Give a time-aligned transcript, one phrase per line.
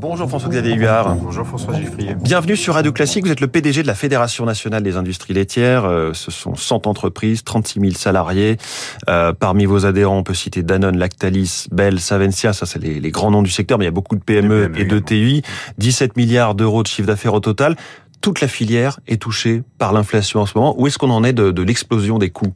[0.00, 1.14] Bonjour François-Xavier Huard.
[1.16, 2.14] Bonjour François Giffrier.
[2.14, 3.24] Bienvenue sur Radio Classique.
[3.24, 5.84] Vous êtes le PDG de la Fédération nationale des industries laitières.
[5.84, 8.56] Euh, ce sont 100 entreprises, 36 000 salariés.
[9.08, 12.52] Euh, parmi vos adhérents, on peut citer Danone, Lactalis, Bell, Savencia.
[12.52, 14.72] Ça, c'est les, les, grands noms du secteur, mais il y a beaucoup de PME,
[14.72, 15.42] PME et de TI.
[15.78, 17.76] 17 milliards d'euros de chiffre d'affaires au total.
[18.20, 20.74] Toute la filière est touchée par l'inflation en ce moment.
[20.78, 22.54] Où est-ce qu'on en est de, de l'explosion des coûts?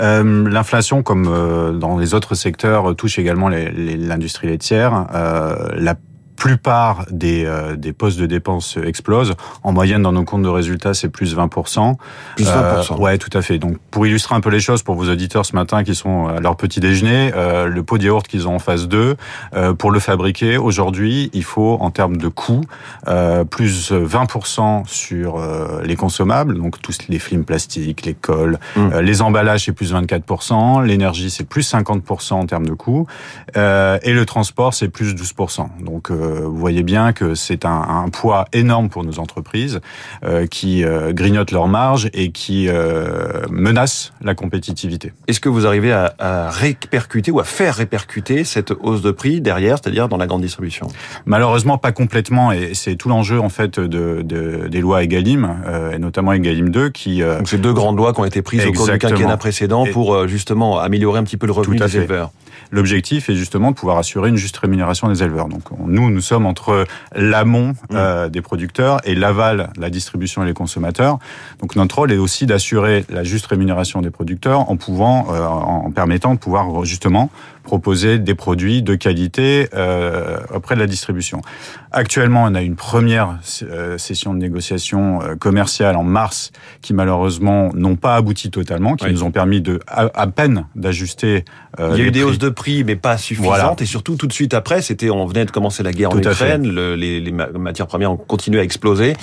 [0.00, 5.06] Euh, L'inflation, comme euh, dans les autres secteurs, touche également l'industrie laitière.
[5.14, 5.94] Euh, la
[6.36, 9.34] plupart des, euh, des postes de dépenses explosent.
[9.62, 11.96] En moyenne, dans nos comptes de résultats, c'est plus 20%.
[12.36, 12.94] Plus 20%.
[12.94, 13.58] Euh, ouais, tout à fait.
[13.58, 16.40] Donc, pour illustrer un peu les choses pour vos auditeurs ce matin qui sont à
[16.40, 19.16] leur petit déjeuner, euh, le pot de yaourt qu'ils ont en phase 2,
[19.54, 22.62] euh, pour le fabriquer, aujourd'hui, il faut, en termes de coûts,
[23.08, 28.98] euh, plus 20% sur euh, les consommables, donc tous les films plastiques, les cols, mmh.
[28.98, 33.06] les emballages, c'est plus 24%, l'énergie, c'est plus 50% en termes de coûts,
[33.54, 35.68] et le transport, c'est plus 12%.
[35.84, 39.80] Donc, vous voyez bien que c'est un, un, poids énorme pour nos entreprises
[40.24, 45.12] euh, qui euh, grignotent leurs marges et qui euh, menacent la compétitivité.
[45.28, 49.40] Est-ce que vous arrivez à, à, répercuter ou à faire répercuter cette hausse de prix
[49.40, 50.88] derrière, c'est-à-dire dans la grande distribution?
[51.24, 55.92] Malheureusement, pas complètement, et c'est tout l'enjeu en fait de, de, des lois Egalim, euh,
[55.92, 58.60] et notamment Egalim 2, qui euh, donc c'est deux grandes lois qui ont été prises
[58.60, 58.82] Exactement.
[58.82, 61.96] au cours du quinquennat précédent pour euh, justement améliorer un petit peu le revenu des
[61.96, 62.30] éleveurs.
[62.70, 65.48] L'objectif est justement de pouvoir assurer une juste rémunération des éleveurs.
[65.48, 67.76] Donc nous, nous sommes entre l'amont mmh.
[67.92, 71.18] euh, des producteurs et l'aval, la distribution et les consommateurs.
[71.60, 75.90] Donc notre rôle est aussi d'assurer la juste rémunération des producteurs en pouvant, euh, en
[75.90, 77.30] permettant de pouvoir justement
[77.66, 81.42] proposer des produits de qualité euh, auprès de la distribution.
[81.90, 87.70] Actuellement, on a une première euh, session de négociation euh, commerciale en mars qui malheureusement
[87.74, 89.12] n'ont pas abouti totalement, qui oui.
[89.12, 91.44] nous ont permis de à, à peine d'ajuster.
[91.80, 93.74] Euh, Il y a eu des hausses de prix, mais pas suffisantes, voilà.
[93.80, 96.30] et surtout tout de suite après, c'était on venait de commencer la guerre tout en
[96.30, 99.16] Ukraine, le, les, les matières premières ont continué à exploser.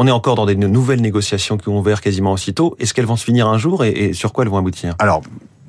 [0.00, 2.76] On est encore dans des nouvelles négociations qui ont ouvert quasiment aussitôt.
[2.78, 4.94] Est-ce qu'elles vont se finir un jour et, et sur quoi elles vont aboutir?
[5.00, 5.22] Alors,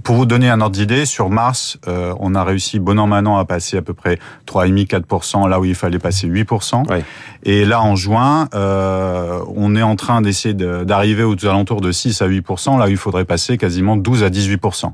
[0.04, 3.28] pour vous donner un ordre d'idée, sur Mars, euh, on a réussi bon an mal
[3.28, 6.84] an à passer à peu près 3,5-4%, là où il fallait passer 8%.
[6.90, 7.04] Oui.
[7.44, 12.22] Et là, en juin, euh, on est en train d'essayer d'arriver aux alentours de 6
[12.22, 14.94] à 8%, là où il faudrait passer quasiment 12 à 18%.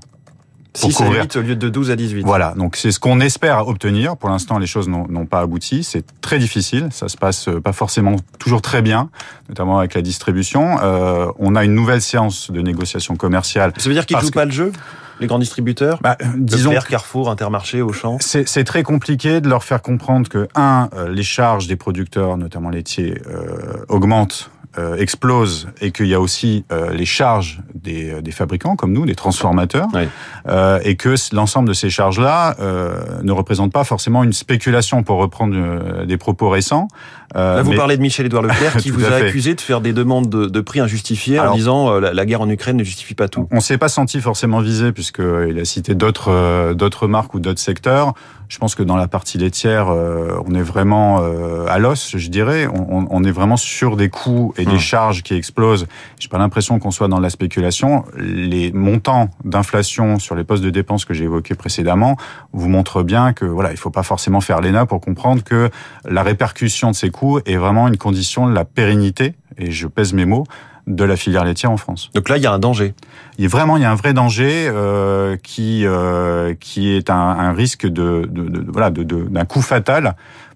[0.76, 2.24] 6 à 8 au lieu de 12 à 18.
[2.24, 4.18] Voilà, donc c'est ce qu'on espère obtenir.
[4.18, 5.84] Pour l'instant, les choses n'ont pas abouti.
[5.84, 6.90] C'est très difficile.
[6.92, 9.10] Ça se passe pas forcément toujours très bien,
[9.50, 10.78] notamment avec la distribution.
[10.82, 13.74] Euh, on a une nouvelle séance de négociation commerciale.
[13.78, 14.34] Ça veut dire qu'ils jouent que...
[14.34, 14.72] pas le jeu
[15.20, 19.82] les grands distributeurs bah, disons Leclerc, Carrefour, Intermarché, Auchan C'est très compliqué de leur faire
[19.82, 25.92] comprendre que, un, euh, les charges des producteurs, notamment laitiers, euh, augmentent euh, explose et
[25.92, 30.02] qu'il y a aussi euh, les charges des, des, fabricants comme nous, des transformateurs, oui.
[30.48, 35.18] euh, et que l'ensemble de ces charges-là euh, ne représente pas forcément une spéculation, pour
[35.18, 36.88] reprendre euh, des propos récents.
[37.34, 37.78] Là, vous mais...
[37.78, 39.28] parlez de Michel-Édouard Leclerc qui vous a fait.
[39.28, 42.42] accusé de faire des demandes de, de prix injustifiées Alors, en disant la, la, guerre
[42.42, 43.48] en Ukraine ne justifie pas tout.
[43.52, 48.14] On s'est pas senti forcément visé puisqu'il a cité d'autres d'autres marques ou d'autres secteurs.
[48.48, 52.30] Je pense que dans la partie laitière, euh, on est vraiment euh, à l'os, je
[52.30, 52.68] dirais.
[52.68, 54.80] On, on, est vraiment sur des coûts et des mmh.
[54.80, 55.88] charges qui explosent.
[56.20, 58.06] J'ai pas l'impression qu'on soit dans la spéculation.
[58.18, 62.18] Les montants d'inflation sur les postes de dépenses que j'ai évoqués précédemment
[62.54, 65.70] vous montrent bien que voilà, il faut pas forcément faire l'ENA pour comprendre que
[66.06, 69.34] la répercussion de ces coûts est vraiment une condition de la pérennité.
[69.58, 70.46] Et je pèse mes mots
[70.88, 72.10] de la filière laitière en France.
[72.14, 72.94] Donc là, il y a un danger.
[73.38, 77.10] Il y a vraiment, il y a un vrai danger euh, qui euh, qui est
[77.10, 80.16] un, un risque de, de, de voilà d'un de, coup fatal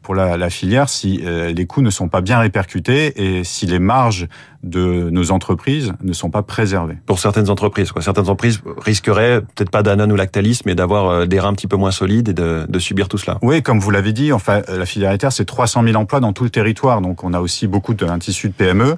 [0.10, 3.68] pour la, la filière si euh, les coûts ne sont pas bien répercutés et si
[3.68, 4.28] les marges
[4.64, 6.98] de nos entreprises ne sont pas préservées.
[7.06, 8.02] Pour certaines entreprises, quoi.
[8.02, 11.68] Certaines entreprises risqueraient peut-être pas Danone ou Lactalis, mais d'avoir euh, des reins un petit
[11.68, 13.38] peu moins solides et de, de subir tout cela.
[13.42, 16.44] Oui, comme vous l'avez dit, enfin, la filière laitière, c'est 300 000 emplois dans tout
[16.44, 17.02] le territoire.
[17.02, 18.96] Donc, on a aussi beaucoup de un tissu de PME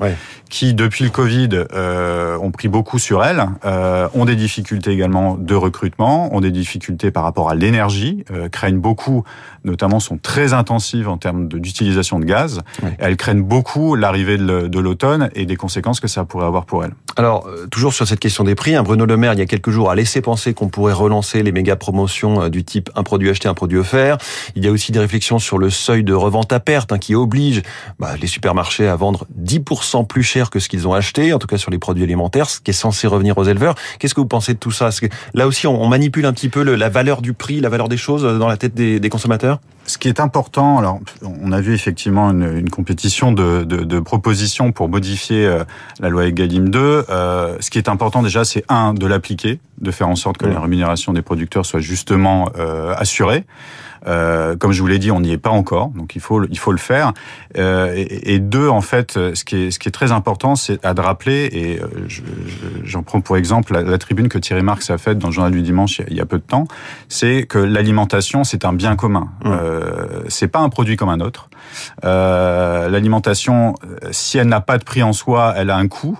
[0.49, 5.35] qui, depuis le Covid, euh, ont pris beaucoup sur elles, euh, ont des difficultés également
[5.35, 9.23] de recrutement, ont des difficultés par rapport à l'énergie, euh, craignent beaucoup,
[9.65, 12.61] notamment sont très intensives en termes d'utilisation de, de, gaz.
[12.83, 12.89] Oui.
[12.99, 16.93] Elles craignent beaucoup l'arrivée de l'automne et des conséquences que ça pourrait avoir pour elles.
[17.17, 19.45] Alors, euh, toujours sur cette question des prix, hein, Bruno Le Maire, il y a
[19.45, 23.03] quelques jours, a laissé penser qu'on pourrait relancer les méga promotions euh, du type un
[23.03, 24.17] produit acheté, un produit offert.
[24.55, 27.15] Il y a aussi des réflexions sur le seuil de revente à perte hein, qui
[27.15, 27.63] oblige
[27.99, 31.47] bah, les supermarchés à vendre 10% plus cher que ce qu'ils ont acheté, en tout
[31.47, 33.75] cas sur les produits alimentaires, ce qui est censé revenir aux éleveurs.
[33.99, 34.89] Qu'est-ce que vous pensez de tout ça?
[35.33, 38.23] Là aussi, on, manipule un petit peu la valeur du prix, la valeur des choses
[38.23, 39.59] euh, dans la tête des, des consommateurs?
[39.85, 43.99] Ce qui est important, alors on a vu effectivement une, une compétition de, de, de,
[43.99, 45.63] propositions pour modifier euh,
[45.99, 47.05] la loi Egalim 2.
[47.09, 49.59] Euh, ce qui est important déjà, c'est un de l'appliquer.
[49.81, 53.45] De faire en sorte que la rémunération des producteurs soit justement euh, assurée.
[54.07, 56.57] Euh, comme je vous l'ai dit, on n'y est pas encore, donc il faut il
[56.57, 57.13] faut le faire.
[57.57, 60.83] Euh, et, et, deux, en fait, ce qui est ce qui est très important, c'est
[60.83, 61.49] à de rappeler.
[61.51, 61.87] Et euh,
[62.83, 65.51] j'en prends pour exemple la, la, tribune que Thierry Marx a faite dans le journal
[65.51, 66.67] du dimanche il y a, peu de temps.
[67.09, 69.29] C'est que l'alimentation, c'est un bien commun.
[69.43, 69.51] Mmh.
[69.51, 71.49] Euh, c'est pas un produit comme un autre.
[72.03, 73.75] Euh, l'alimentation,
[74.11, 76.17] si elle n'a pas de prix en soi, elle a un coût.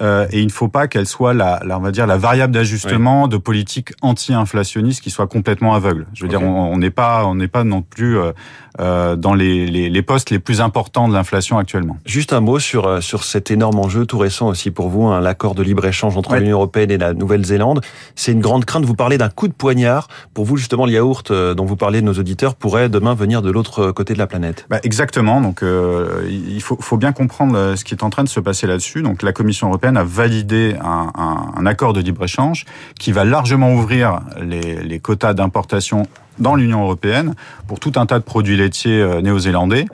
[0.00, 2.52] Euh, et il ne faut pas qu'elle soit la, la, on va dire la variable
[2.52, 3.03] d'ajustement oui.
[3.04, 6.06] De politique anti-inflationniste qui soit complètement aveugle.
[6.14, 6.38] Je veux okay.
[6.38, 8.32] dire, on n'est pas on n'est pas non plus euh,
[8.80, 11.98] euh, dans les, les, les, postes les plus importants de l'inflation actuellement.
[12.06, 15.20] Juste un mot sur euh, sur cet énorme enjeu tout récent aussi pour vous, hein,
[15.20, 16.40] l'accord de libre échange entre ouais.
[16.40, 17.80] l'Union européenne et la Nouvelle-Zélande.
[18.14, 18.84] C'est une grande crainte.
[18.84, 22.06] Vous parlez d'un coup de poignard pour vous justement le yaourt dont vous parlez de
[22.06, 24.66] nos auditeurs pourrait demain venir de l'autre côté de la planète.
[24.70, 25.40] Bah, exactement.
[25.40, 28.66] Donc euh, il faut, faut bien comprendre ce qui est en train de se passer
[28.66, 29.02] là-dessus.
[29.02, 32.64] Donc la Commission européenne a validé un, un, un accord de libre échange
[32.98, 36.06] qui va largement ouvrir les, quotas d'importation
[36.38, 37.34] dans l'Union européenne
[37.66, 39.86] pour tout un tas de produits laitiers euh, néo-zélandais.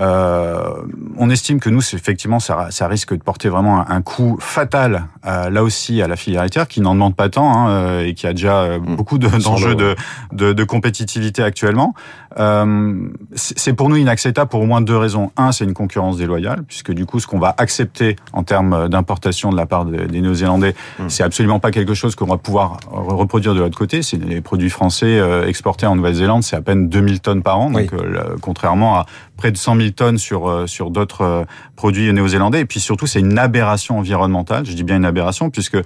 [0.00, 0.82] Euh,
[1.16, 5.06] on estime que nous, effectivement, ça, ça, risque de porter vraiment un, un coup fatal,
[5.26, 8.26] euh, là aussi, à la filière laitière, qui n'en demande pas tant hein, et qui
[8.26, 8.96] a déjà mmh.
[8.96, 9.96] beaucoup d'enjeux de,
[10.32, 11.94] de, de, compétitivité actuellement.
[12.38, 15.32] Euh, c'est pour nous inacceptable pour au moins deux raisons.
[15.36, 19.50] Un, c'est une concurrence déloyale, puisque du coup, ce qu'on va accepter en termes d'importation
[19.50, 21.08] de la part des, des Néo-Zélandais, mmh.
[21.08, 24.02] c'est absolument pas quelque chose qu'on va pouvoir reproduire de l'autre côté.
[24.02, 27.90] C'est les produits français exportés en Nouvelle-Zélande, c'est à peine 2000 tonnes par an, donc
[27.92, 27.98] oui.
[28.40, 29.06] contrairement à
[29.36, 31.46] près de 100 000 tonnes sur sur d'autres
[31.76, 32.60] produits néo-zélandais.
[32.60, 34.66] Et puis surtout, c'est une aberration environnementale.
[34.66, 35.78] Je dis bien une aberration puisque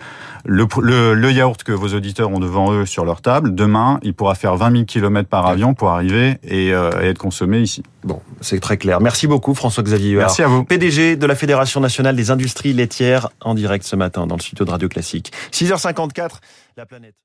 [0.45, 4.15] le, le, le, yaourt que vos auditeurs ont devant eux sur leur table, demain, il
[4.15, 7.83] pourra faire 20 000 km par avion pour arriver et, euh, et être consommé ici.
[8.05, 9.01] Bon, c'est très clair.
[9.01, 10.65] Merci beaucoup, François-Xavier Merci à vous.
[10.65, 14.65] PDG de la Fédération nationale des industries laitières, en direct ce matin dans le studio
[14.65, 15.33] de Radio Classique.
[15.53, 16.31] 6h54,
[16.77, 17.23] la planète.